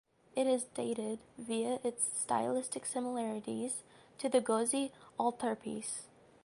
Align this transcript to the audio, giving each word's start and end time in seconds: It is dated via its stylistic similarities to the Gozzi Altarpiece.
It 0.35 0.47
is 0.47 0.63
dated 0.63 1.19
via 1.37 1.77
its 1.83 2.05
stylistic 2.17 2.87
similarities 2.87 3.83
to 4.17 4.29
the 4.29 4.41
Gozzi 4.41 4.89
Altarpiece. 5.19 6.07